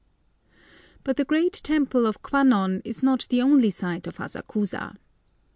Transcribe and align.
But 1.03 1.17
the 1.17 1.23
great 1.25 1.53
temple 1.63 2.11
to 2.11 2.17
Kwan 2.17 2.49
non 2.49 2.81
is 2.83 3.03
not 3.03 3.27
the 3.29 3.39
only 3.43 3.69
sight 3.69 4.07
of 4.07 4.17
Asakusa. 4.17 4.95